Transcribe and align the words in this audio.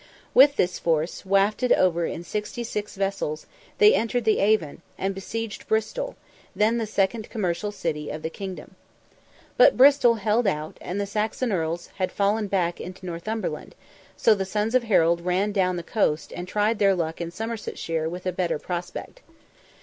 With 0.33 0.55
this 0.55 0.79
force, 0.79 1.27
wafted 1.27 1.71
over 1.73 2.07
in 2.07 2.23
sixty 2.23 2.63
six 2.63 2.95
vessels, 2.95 3.45
they 3.77 3.93
entered 3.93 4.25
the 4.25 4.39
Avon, 4.39 4.81
and 4.97 5.13
besieged 5.13 5.67
Bristol, 5.67 6.15
then 6.55 6.79
the 6.79 6.87
second 6.87 7.29
commercial 7.29 7.71
city 7.71 8.09
of 8.09 8.23
the 8.23 8.31
kingdom. 8.31 8.73
But 9.57 9.77
Bristol 9.77 10.15
held 10.15 10.47
out, 10.47 10.79
and 10.81 10.99
the 10.99 11.05
Saxon 11.05 11.51
Earls 11.51 11.89
had 11.97 12.11
fallen 12.11 12.47
back 12.47 12.81
into 12.81 13.05
Northumberland, 13.05 13.75
so 14.17 14.33
the 14.33 14.43
sons 14.43 14.73
of 14.73 14.85
Harold 14.85 15.21
ran 15.21 15.51
down 15.51 15.75
the 15.75 15.83
coast, 15.83 16.33
and 16.35 16.47
tried 16.47 16.79
their 16.79 16.95
luck 16.95 17.21
in 17.21 17.29
Somersetshire 17.29 18.09
with 18.09 18.25
a 18.25 18.31
better 18.31 18.57
prospect. 18.57 19.21